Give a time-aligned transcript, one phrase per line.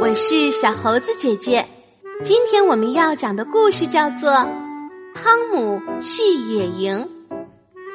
[0.00, 1.68] 我是小猴子姐姐。
[2.22, 4.30] 今天我们要讲的故事叫做
[5.14, 7.06] 《汤姆去野营》，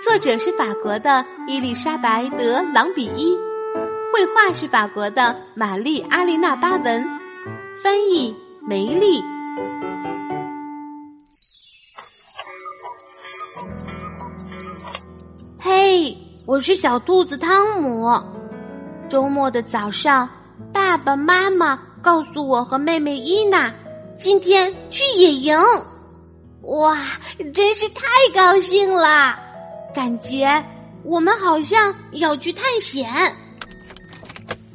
[0.03, 3.35] 作者是法国的伊丽莎白·德·朗比伊，
[4.13, 7.03] 绘画是法国的玛丽·阿丽娜·巴文，
[7.81, 9.19] 翻译梅丽。
[15.59, 18.07] 嘿，我是小兔子汤姆。
[19.09, 20.29] 周末的早上，
[20.71, 23.73] 爸爸妈妈告诉我和妹妹伊娜
[24.15, 25.57] 今天去野营。
[26.61, 26.99] 哇，
[27.51, 29.35] 真是太高兴了！
[29.91, 30.63] 感觉
[31.01, 33.09] 我们好像要去探险。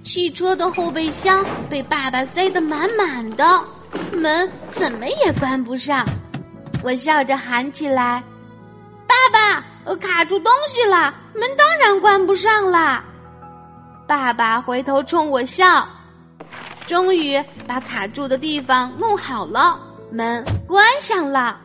[0.03, 3.45] 汽车的后备箱被爸爸塞得满满的，
[4.13, 6.05] 门怎么也关不上。
[6.83, 8.21] 我笑着喊起来
[9.07, 13.05] ：“爸爸，卡住东西了，门当然关不上了。”
[14.09, 15.87] 爸爸回头冲我笑，
[16.91, 19.79] 终于把卡住的地方弄好了，
[20.11, 21.57] 门关上了。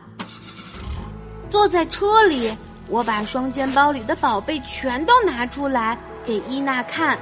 [1.50, 7.18] 坐在车里，我把双肩包里的宝贝全都拿出来给伊娜看，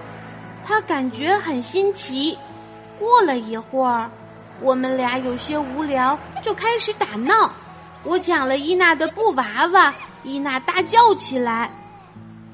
[0.66, 2.36] 她感觉很新奇。
[2.98, 4.10] 过了一会儿，
[4.60, 7.50] 我们俩有些无聊，就开始打闹。
[8.02, 11.72] 我抢了伊娜的布娃娃，伊娜大叫起来：“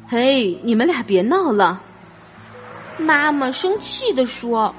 [0.07, 1.83] 嘿，你们俩别闹了！”
[2.99, 4.73] 妈妈生气地说：“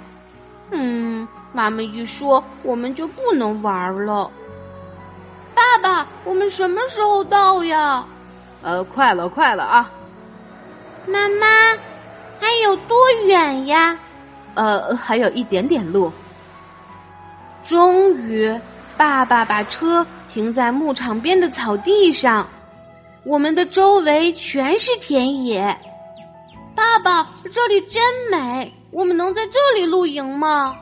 [0.71, 4.29] 嗯，妈妈一说，我们就不能玩了。”
[5.53, 8.03] 爸爸，我们什么时候到呀？
[8.63, 9.91] 呃，快了，快了啊！
[11.05, 11.47] 妈妈，
[12.39, 13.97] 还有多远呀？
[14.53, 16.11] 呃，还有一点点路。
[17.63, 18.59] 终于，
[18.97, 22.47] 爸爸把车停在牧场边的草地上，
[23.23, 25.77] 我们的周围全是田野。
[26.75, 30.75] 爸爸，这里真美，我们能在这里露营吗？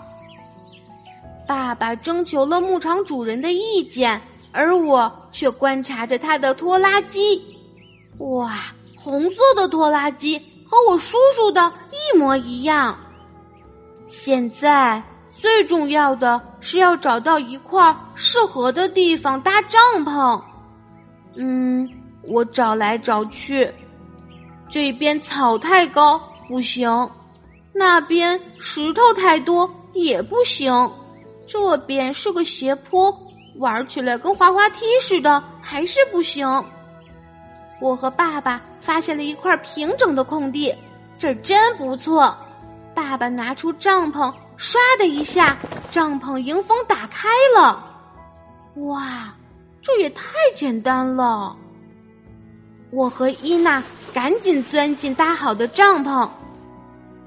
[1.47, 4.21] 爸爸征求了牧场主人的意见，
[4.51, 7.41] 而我却观察着他的拖拉机。
[8.17, 8.57] 哇，
[8.95, 12.97] 红色的拖拉机和我叔叔的一模一样。
[14.07, 15.01] 现在
[15.37, 20.41] 最重要的是要找到一块适合的地方搭帐篷。
[21.35, 21.87] 嗯，
[22.23, 23.71] 我找来找去。
[24.67, 27.09] 这边草太高不行，
[27.79, 30.69] 那边石头太多也不行，
[31.47, 33.09] 这边是个斜坡，
[33.55, 36.45] 玩起来跟滑滑梯似的，还是不行。
[37.79, 40.75] 我和爸爸发现了一块平整的空地，
[41.17, 42.35] 这真不错。
[42.93, 45.57] 爸爸拿出帐篷，唰的一下，
[45.89, 47.81] 帐篷迎风打开了。
[48.87, 49.33] 哇，
[49.81, 51.55] 这也太简单了！
[52.91, 53.81] 我和伊娜。
[54.11, 56.27] 赶紧钻进搭好的帐篷，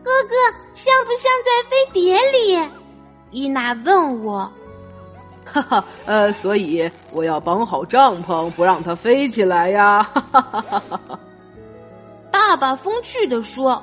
[0.03, 0.35] 哥哥
[0.75, 2.71] 像不像在飞碟里？
[3.31, 4.51] 伊娜问我。
[5.45, 10.03] 哈哈，呃，所以我要绑好帐篷，不让它飞起来呀！
[10.03, 11.21] 哈哈哈哈哈。
[12.31, 13.83] 爸爸风趣的说：“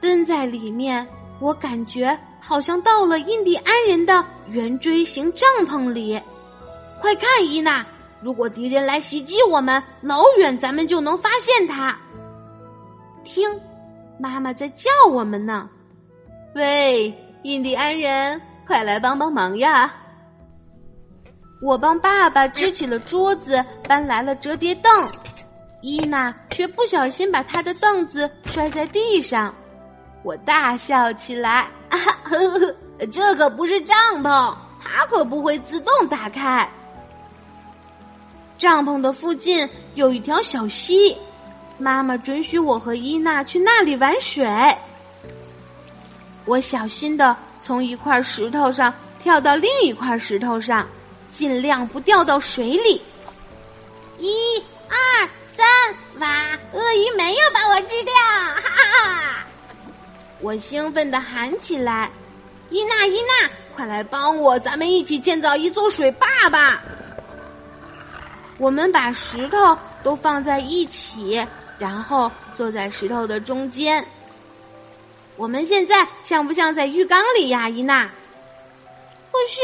[0.00, 1.06] 蹲在里面，
[1.38, 6.20] 我感觉好像到了印第安人的圆锥形帐篷里。
[7.00, 7.84] 快看，伊娜，
[8.20, 11.96] 如果敌人来袭击我们，老远咱们就能发现他。”
[13.24, 13.48] 听，
[14.22, 15.68] 妈妈在叫我们呢。
[16.54, 17.12] 喂，
[17.42, 19.92] 印第安人，快来帮帮忙呀！
[21.60, 25.10] 我帮爸爸支起了桌子，搬来了折叠凳。
[25.80, 29.52] 伊娜却不小心把她的凳子摔在地上，
[30.22, 31.68] 我大笑起来。
[31.88, 32.76] 啊呵呵，
[33.10, 36.70] 这可不是帐篷，它可不会自动打开。
[38.56, 41.18] 帐篷的附近有一条小溪。
[41.82, 44.46] 妈妈准许我和伊娜去那里玩水。
[46.44, 50.86] 我小心的从一块石头上跳到另一块石头上，
[51.28, 53.02] 尽量不掉到水里。
[54.18, 55.66] 一、二、三，
[56.20, 56.28] 哇！
[56.72, 59.46] 鳄鱼没有把我吃掉，哈哈哈！
[60.40, 62.08] 我兴奋的喊起来
[62.70, 66.80] ：“伊娜，伊娜，快来帮我，咱们一起建造一座水坝吧！”
[68.58, 71.44] 我们把石头都放在一起。
[71.82, 74.06] 然后坐在石头的中间。
[75.34, 78.04] 我们现在像不像在浴缸里呀，伊娜？
[78.04, 79.60] 可是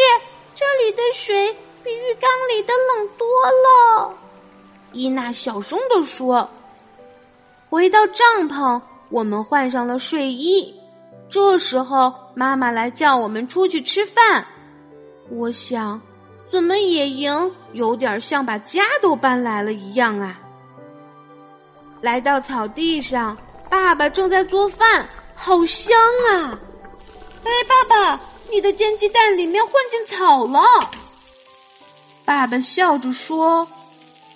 [0.52, 4.12] 这里的水比浴缸里的冷多了。
[4.92, 6.50] 伊娜小声的说。
[7.70, 8.80] 回到帐篷，
[9.10, 10.74] 我们换上了睡衣。
[11.30, 14.44] 这时候，妈妈来叫我们出去吃饭。
[15.30, 16.00] 我想，
[16.50, 20.40] 怎么野营有点像把家都搬来了一样啊？
[22.00, 23.36] 来到草地上，
[23.68, 25.96] 爸爸正在做饭，好香
[26.30, 26.58] 啊！
[27.44, 30.60] 哎，爸爸，你的煎鸡蛋里面混进草了。
[32.24, 33.66] 爸爸笑着说：“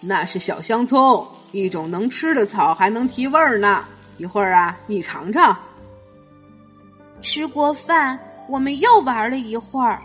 [0.00, 3.84] 那是小香葱，一种能吃的草，还能提味儿呢。
[4.18, 5.56] 一会儿啊，你尝尝。”
[7.22, 8.18] 吃过饭，
[8.48, 10.00] 我们又玩了一会儿。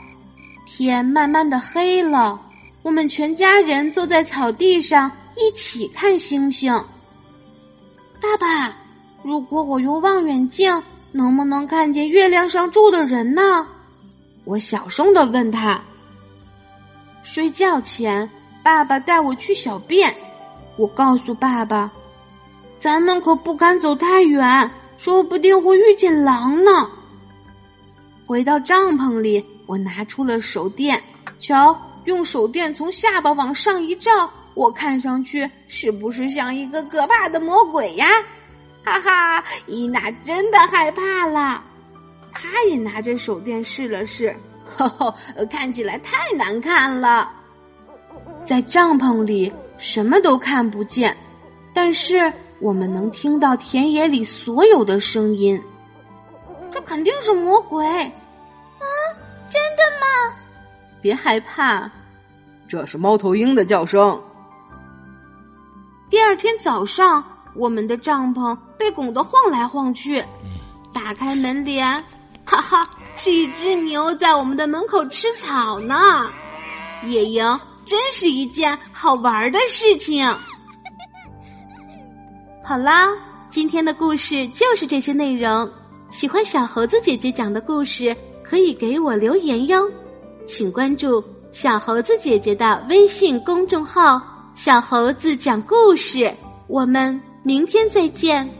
[0.68, 2.40] 天慢慢的黑了，
[2.84, 6.80] 我们全家人坐在草地上一起看星星。
[8.22, 8.76] 爸爸，
[9.24, 10.82] 如果我用望远镜，
[11.12, 13.68] 能不能看见月亮上住的人呢？
[14.44, 15.80] 我小声的问他。
[17.24, 18.30] 睡觉前，
[18.64, 20.16] 爸爸带我去小便。
[20.78, 21.92] 我告诉爸爸
[22.80, 26.90] ：“咱们可不敢走太远，说不定会遇见狼呢。”
[28.26, 31.02] 回到帐篷里，我拿出了手电，
[31.40, 38.08] 瞧，用手电从下巴往上一照，我看上去是不是像一个可怕的魔鬼呀？
[38.84, 41.64] 哈哈，伊娜真的害怕了，
[42.32, 44.36] 她也拿着手电试了试。
[44.66, 45.14] 呵呵，
[45.52, 47.32] 看起来太难看了。
[48.44, 51.16] 在帐篷里什么都看不见，
[51.72, 55.62] 但是我们能听到田野里所有的声音。
[56.72, 58.86] 这肯定是魔鬼啊！
[59.50, 60.36] 真的吗？
[61.00, 61.90] 别害怕，
[62.68, 64.20] 这是猫头鹰的叫声。
[66.10, 67.24] 第二天早上，
[67.54, 70.24] 我们的帐篷被拱得晃来晃去，
[70.94, 72.04] 打开门帘，
[72.46, 72.90] 哈哈。
[73.20, 76.32] 是一只牛在我们的门口吃草呢，
[77.08, 80.24] 野营真是一件好玩的事情。
[82.64, 83.10] 好啦，
[83.50, 85.68] 今天的故事就是这些内容。
[86.10, 89.90] 喜欢小猴子姐姐讲的故事，可以给我留言哟。
[90.46, 91.22] 请关注
[91.52, 94.22] 小猴子姐姐的微信公众号
[94.58, 96.34] “小猴子讲故事”。
[96.68, 98.57] 我们明天再见。